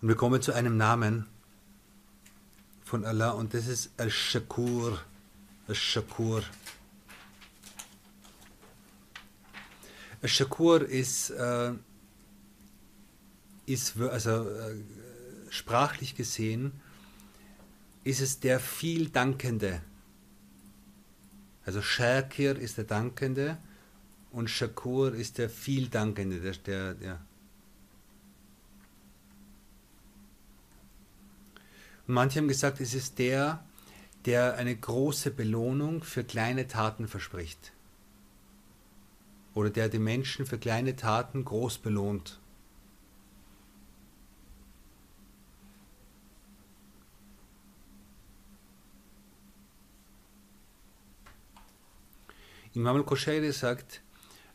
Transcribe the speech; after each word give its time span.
Und 0.00 0.08
wir 0.08 0.16
kommen 0.16 0.42
zu 0.42 0.52
einem 0.52 0.76
Namen 0.76 1.26
von 2.82 3.04
Allah 3.04 3.30
und 3.30 3.54
das 3.54 3.68
ist 3.68 3.92
Al-Shakur. 3.98 4.98
Al-Shakur. 5.68 6.42
Al-Shakur 10.22 10.82
ist, 10.82 11.30
äh, 11.30 11.72
ist 13.66 13.96
also 14.00 14.50
äh, 14.50 14.74
sprachlich 15.50 16.16
gesehen, 16.16 16.72
ist 18.04 18.20
es 18.20 18.40
der 18.40 18.60
viel 18.60 19.08
Dankende. 19.10 19.82
Also 21.64 21.80
Shakir 21.80 22.56
ist 22.56 22.78
der 22.78 22.84
Dankende 22.84 23.58
und 24.32 24.50
Shakur 24.50 25.14
ist 25.14 25.38
der 25.38 25.48
viel 25.48 25.88
Dankende, 25.88 26.40
der, 26.40 26.52
der, 26.52 26.94
der 26.94 27.20
manche 32.06 32.40
haben 32.40 32.48
gesagt, 32.48 32.80
es 32.80 32.94
ist 32.94 33.18
der, 33.18 33.64
der 34.24 34.56
eine 34.56 34.74
große 34.74 35.30
Belohnung 35.30 36.02
für 36.02 36.24
kleine 36.24 36.66
Taten 36.66 37.08
verspricht. 37.08 37.72
Oder 39.54 39.70
der 39.70 39.88
die 39.88 39.98
Menschen 39.98 40.46
für 40.46 40.58
kleine 40.58 40.96
Taten 40.96 41.44
groß 41.44 41.78
belohnt. 41.78 42.40
Imam 52.75 52.97
al-Qushairi 52.97 53.51
sagt, 53.51 54.01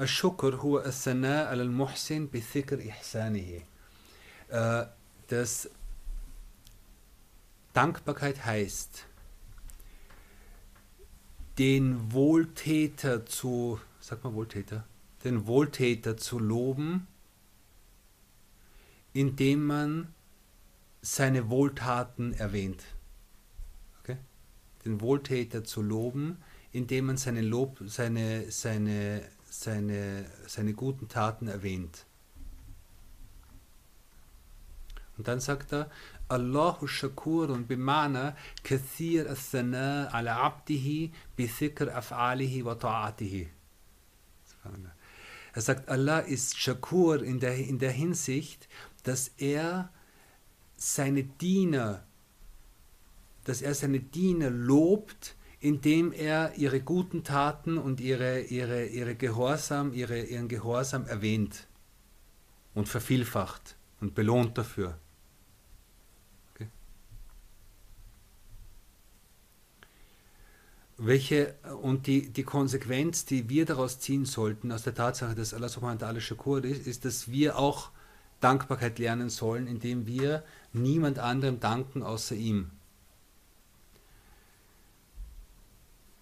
الشكر 0.00 0.56
هو 0.56 0.78
الثناء 0.80 1.46
على 1.46 1.62
المحسن 1.62 2.26
بذكر 2.26 2.88
إحسانه. 2.88 3.62
Äh, 4.50 4.86
Das 5.28 5.68
Dankbarkeit 7.72 8.44
heißt, 8.44 9.06
den 11.58 12.12
Wohltäter 12.12 13.26
zu, 13.26 13.80
sag 14.00 14.22
mal 14.22 14.34
Wohltäter, 14.34 14.84
den 15.24 15.46
Wohltäter 15.46 16.16
zu 16.16 16.38
loben, 16.38 17.08
indem 19.12 19.66
man 19.66 20.14
seine 21.02 21.48
Wohltaten 21.48 22.34
erwähnt. 22.34 22.84
Okay? 24.00 24.18
Den 24.84 25.00
Wohltäter 25.00 25.64
zu 25.64 25.82
loben, 25.82 26.42
indem 26.71 27.07
man 27.07 27.17
seine, 27.17 27.41
Lob, 27.41 27.81
seine, 27.85 28.51
seine, 28.51 29.23
seine, 29.49 30.25
seine 30.47 30.73
guten 30.73 31.07
Taten 31.07 31.47
erwähnt. 31.47 32.05
Und 35.17 35.27
dann 35.27 35.39
sagt 35.39 35.73
er, 35.73 35.89
Allahu 36.29 36.87
shakurun 36.87 37.67
bimana 37.67 38.35
kathir 38.63 39.27
al-thana 39.29 40.09
ala 40.13 40.37
abdihi 40.37 41.11
bi 41.35 41.47
thikr 41.47 41.93
af'alihi 41.93 42.63
wa 42.63 42.75
ta'atihi. 42.75 43.49
Er 45.53 45.61
sagt, 45.61 45.89
Allah 45.89 46.19
ist 46.19 46.57
Shakur 46.57 47.21
in 47.21 47.39
der, 47.39 47.55
in 47.57 47.79
der 47.79 47.91
Hinsicht, 47.91 48.69
dass 49.03 49.29
er 49.37 49.89
seine 50.77 51.23
Diener, 51.23 52.03
dass 53.43 53.61
er 53.61 53.73
seine 53.75 53.99
Diener 53.99 54.49
lobt, 54.49 55.35
indem 55.61 56.11
er 56.11 56.55
ihre 56.57 56.81
guten 56.81 57.23
Taten 57.23 57.77
und 57.77 58.01
ihre, 58.01 58.41
ihre, 58.41 58.87
ihre 58.87 59.15
Gehorsam, 59.15 59.93
ihre, 59.93 60.19
ihren 60.19 60.47
Gehorsam 60.47 61.05
erwähnt 61.05 61.67
und 62.73 62.89
vervielfacht 62.89 63.75
und 64.01 64.15
belohnt 64.15 64.57
dafür. 64.57 64.97
Okay. 66.53 66.67
Welche, 70.97 71.53
und 71.83 72.07
die, 72.07 72.29
die 72.29 72.43
Konsequenz, 72.43 73.25
die 73.25 73.47
wir 73.47 73.65
daraus 73.65 73.99
ziehen 73.99 74.25
sollten, 74.25 74.71
aus 74.71 74.81
der 74.81 74.95
Tatsache, 74.95 75.35
dass 75.35 75.53
Allah 75.53 75.69
subhanahu 75.69 76.01
wa 76.01 76.07
ta'ala 76.07 76.19
Shakur 76.21 76.63
ist, 76.63 76.87
ist, 76.87 77.05
dass 77.05 77.29
wir 77.29 77.59
auch 77.59 77.91
Dankbarkeit 78.39 78.97
lernen 78.97 79.29
sollen, 79.29 79.67
indem 79.67 80.07
wir 80.07 80.43
niemand 80.73 81.19
anderem 81.19 81.59
danken 81.59 82.01
außer 82.01 82.33
ihm. 82.33 82.71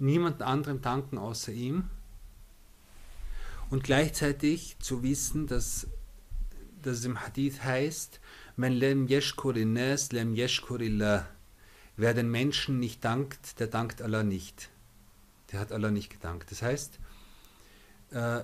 Niemand 0.00 0.42
anderem 0.42 0.80
danken 0.80 1.18
außer 1.18 1.52
ihm. 1.52 1.84
Und 3.68 3.84
gleichzeitig 3.84 4.76
zu 4.80 5.02
wissen, 5.02 5.46
dass, 5.46 5.86
dass 6.82 6.98
es 6.98 7.04
im 7.04 7.20
Hadith 7.20 7.62
heißt, 7.62 8.20
Man 8.56 8.72
lem 8.72 9.06
yashkurin 9.06 9.74
nas, 9.74 10.10
lem 10.10 10.34
yashkurillah. 10.34 11.28
Wer 11.96 12.14
den 12.14 12.30
Menschen 12.30 12.80
nicht 12.80 13.04
dankt, 13.04 13.60
der 13.60 13.68
dankt 13.68 14.02
Allah 14.02 14.22
nicht. 14.22 14.70
Der 15.52 15.60
hat 15.60 15.70
Allah 15.70 15.90
nicht 15.90 16.10
gedankt. 16.10 16.50
Das 16.50 16.62
heißt, 16.62 16.98
äh, 18.10 18.40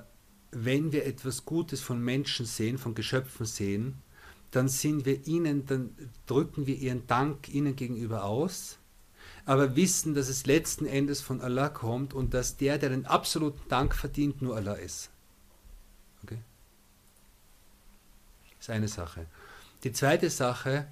wenn 0.50 0.92
wir 0.92 1.06
etwas 1.06 1.44
Gutes 1.44 1.80
von 1.80 2.00
Menschen 2.02 2.46
sehen, 2.46 2.78
von 2.78 2.94
Geschöpfen 2.94 3.46
sehen, 3.46 4.02
dann 4.50 4.68
sind 4.68 5.06
wir 5.06 5.26
ihnen, 5.26 5.66
dann 5.66 5.90
drücken 6.26 6.66
wir 6.66 6.76
ihren 6.76 7.06
Dank 7.06 7.48
ihnen 7.48 7.76
gegenüber 7.76 8.24
aus, 8.24 8.78
aber 9.46 9.76
wissen, 9.76 10.14
dass 10.14 10.28
es 10.28 10.44
letzten 10.44 10.86
Endes 10.86 11.20
von 11.20 11.40
Allah 11.40 11.68
kommt 11.68 12.12
und 12.12 12.34
dass 12.34 12.56
der, 12.56 12.78
der 12.78 12.90
den 12.90 13.06
absoluten 13.06 13.62
Dank 13.68 13.94
verdient, 13.94 14.42
nur 14.42 14.56
Allah 14.56 14.74
ist. 14.74 15.08
Okay? 16.24 16.38
Das 18.58 18.66
ist 18.66 18.70
eine 18.70 18.88
Sache. 18.88 19.26
Die 19.84 19.92
zweite 19.92 20.30
Sache 20.30 20.86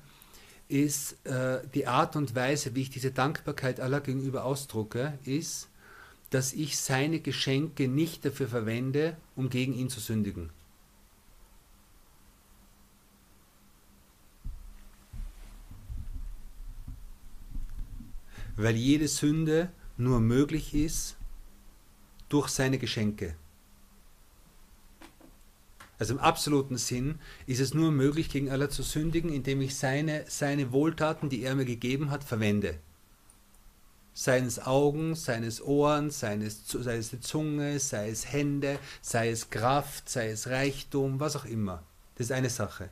ist 0.69 1.26
äh, 1.26 1.66
die 1.75 1.88
Art 1.88 2.14
und 2.14 2.34
Weise, 2.37 2.75
wie 2.76 2.82
ich 2.82 2.91
diese 2.91 3.10
Dankbarkeit 3.10 3.81
Allah 3.81 3.98
gegenüber 3.98 4.44
ausdrucke, 4.44 5.19
ist, 5.25 5.69
dass 6.31 6.53
ich 6.53 6.78
seine 6.78 7.20
Geschenke 7.20 7.88
nicht 7.88 8.25
dafür 8.25 8.48
verwende, 8.48 9.16
um 9.34 9.50
gegen 9.50 9.75
ihn 9.75 9.91
zu 9.91 10.00
sündigen. 10.00 10.50
Weil 18.56 18.76
jede 18.76 19.09
Sünde 19.09 19.70
nur 19.97 20.20
möglich 20.20 20.75
ist 20.75 21.16
durch 22.28 22.48
seine 22.48 22.78
Geschenke. 22.78 23.37
Also 25.98 26.15
im 26.15 26.20
absoluten 26.20 26.76
Sinn 26.76 27.20
ist 27.47 27.60
es 27.60 27.72
nur 27.72 27.93
möglich, 27.93 28.28
gegen 28.28 28.50
Allah 28.50 28.69
zu 28.69 28.82
sündigen, 28.82 29.32
indem 29.32 29.60
ich 29.60 29.76
seine, 29.76 30.25
seine 30.28 30.72
Wohltaten, 30.72 31.28
die 31.28 31.43
er 31.43 31.54
mir 31.54 31.64
gegeben 31.64 32.10
hat, 32.10 32.25
verwende. 32.25 32.78
Seines 34.12 34.64
Augen, 34.64 35.14
seines 35.14 35.62
Ohren, 35.62 36.10
seines, 36.10 36.69
sei 36.69 36.97
es 36.97 37.10
die 37.10 37.20
Zunge, 37.20 37.78
sei 37.81 38.10
es 38.10 38.32
Hände, 38.32 38.78
sei 39.03 39.31
es 39.31 39.50
Kraft, 39.50 40.09
sei 40.09 40.31
es 40.31 40.48
Reichtum, 40.48 41.20
was 41.20 41.37
auch 41.37 41.44
immer. 41.44 41.82
Das 42.16 42.26
ist 42.26 42.32
eine 42.32 42.50
Sache. 42.50 42.91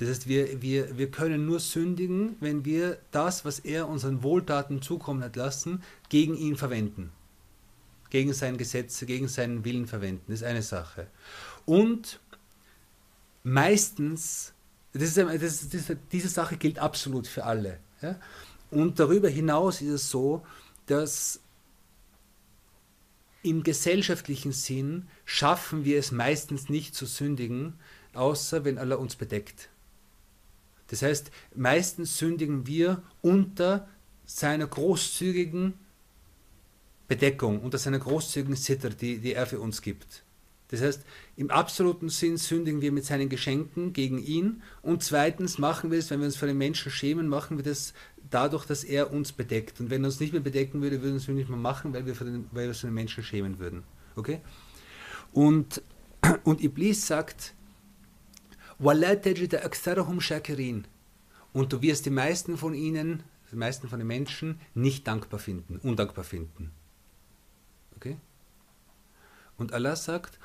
Das 0.00 0.08
heißt, 0.08 0.28
wir, 0.28 0.62
wir, 0.62 0.96
wir 0.96 1.10
können 1.10 1.44
nur 1.44 1.60
sündigen, 1.60 2.36
wenn 2.40 2.64
wir 2.64 2.98
das, 3.10 3.44
was 3.44 3.58
er 3.58 3.86
unseren 3.86 4.22
Wohltaten 4.22 4.80
zukommen 4.80 5.22
hat 5.22 5.36
lassen, 5.36 5.82
gegen 6.08 6.38
ihn 6.38 6.56
verwenden. 6.56 7.12
Gegen 8.08 8.32
sein 8.32 8.56
Gesetz, 8.56 9.04
gegen 9.04 9.28
seinen 9.28 9.62
Willen 9.66 9.86
verwenden. 9.86 10.24
Das 10.28 10.40
ist 10.40 10.46
eine 10.46 10.62
Sache. 10.62 11.06
Und 11.66 12.18
meistens, 13.42 14.54
das 14.94 15.02
ist, 15.02 15.18
das 15.18 15.64
ist, 15.74 15.96
diese 16.10 16.28
Sache 16.28 16.56
gilt 16.56 16.78
absolut 16.78 17.26
für 17.26 17.44
alle. 17.44 17.78
Ja? 18.00 18.18
Und 18.70 19.00
darüber 19.00 19.28
hinaus 19.28 19.82
ist 19.82 19.90
es 19.90 20.10
so, 20.10 20.46
dass 20.86 21.40
im 23.42 23.62
gesellschaftlichen 23.64 24.52
Sinn 24.52 25.08
schaffen 25.26 25.84
wir 25.84 25.98
es 25.98 26.10
meistens 26.10 26.70
nicht 26.70 26.94
zu 26.94 27.04
sündigen, 27.04 27.74
außer 28.14 28.64
wenn 28.64 28.78
Allah 28.78 28.96
uns 28.96 29.14
bedeckt. 29.14 29.68
Das 30.90 31.02
heißt, 31.02 31.30
meistens 31.54 32.18
sündigen 32.18 32.66
wir 32.66 33.02
unter 33.22 33.88
seiner 34.26 34.66
großzügigen 34.66 35.74
Bedeckung, 37.06 37.60
unter 37.60 37.78
seiner 37.78 38.00
großzügigen 38.00 38.56
Sitter, 38.56 38.90
die, 38.90 39.18
die 39.18 39.34
er 39.34 39.46
für 39.46 39.60
uns 39.60 39.82
gibt. 39.82 40.24
Das 40.68 40.82
heißt, 40.82 41.02
im 41.36 41.50
absoluten 41.50 42.08
Sinn 42.08 42.36
sündigen 42.36 42.80
wir 42.80 42.92
mit 42.92 43.04
seinen 43.04 43.28
Geschenken 43.28 43.92
gegen 43.92 44.18
ihn 44.18 44.62
und 44.82 45.02
zweitens 45.02 45.58
machen 45.58 45.92
wir 45.92 45.98
es, 45.98 46.10
wenn 46.10 46.20
wir 46.20 46.26
uns 46.26 46.36
vor 46.36 46.48
den 46.48 46.58
Menschen 46.58 46.90
schämen, 46.90 47.28
machen 47.28 47.56
wir 47.56 47.64
das 47.64 47.92
dadurch, 48.30 48.66
dass 48.66 48.82
er 48.84 49.12
uns 49.12 49.32
bedeckt. 49.32 49.80
Und 49.80 49.90
wenn 49.90 50.04
er 50.04 50.06
uns 50.06 50.20
nicht 50.20 50.32
mehr 50.32 50.42
bedecken 50.42 50.82
würde, 50.82 51.02
würden 51.02 51.14
wir 51.14 51.20
es 51.20 51.28
nicht 51.28 51.48
mehr 51.48 51.58
machen, 51.58 51.92
weil 51.92 52.04
wir, 52.06 52.12
uns 52.68 52.80
vor 52.80 52.88
den 52.88 52.94
Menschen 52.94 53.22
schämen 53.22 53.58
würden. 53.58 53.84
Okay? 54.16 54.40
Und, 55.32 55.82
und 56.44 56.62
Iblis 56.62 57.06
sagt, 57.06 57.54
und 61.52 61.72
du 61.74 61.82
wirst 61.82 62.06
die 62.06 62.10
meisten 62.10 62.56
von 62.56 62.72
ihnen, 62.72 63.22
die 63.52 63.56
meisten 63.56 63.88
von 63.88 63.98
den 63.98 64.08
Menschen, 64.08 64.58
nicht 64.72 65.06
dankbar 65.06 65.38
finden, 65.38 65.76
undankbar 65.76 66.24
finden. 66.24 66.72
Okay? 67.96 68.16
Und 69.58 69.74
Allah 69.74 69.96
sagt. 69.96 70.38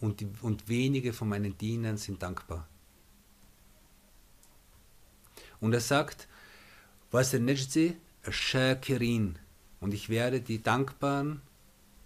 Und, 0.00 0.24
und 0.42 0.68
wenige 0.68 1.12
von 1.12 1.28
meinen 1.28 1.56
Dienern 1.56 1.98
sind 1.98 2.22
dankbar. 2.24 2.66
Und 5.60 5.72
er 5.72 5.80
sagt. 5.80 6.26
Und 9.80 9.94
ich 9.94 10.08
werde 10.08 10.40
die 10.40 10.62
Dankbaren 10.62 11.42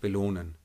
belohnen. 0.02 0.59